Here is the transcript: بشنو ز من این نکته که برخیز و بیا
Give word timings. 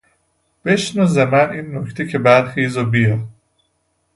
بشنو 0.65 1.05
ز 1.13 1.17
من 1.17 1.49
این 1.49 1.77
نکته 1.77 2.07
که 2.07 2.19
برخیز 2.19 2.77
و 2.77 2.85
بیا 2.85 3.19